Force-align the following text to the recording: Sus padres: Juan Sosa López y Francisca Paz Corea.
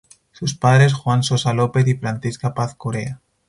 Sus 0.31 0.55
padres: 0.55 0.93
Juan 0.95 1.21
Sosa 1.21 1.53
López 1.53 1.87
y 1.87 1.93
Francisca 1.93 2.55
Paz 2.55 2.73
Corea. 2.73 3.21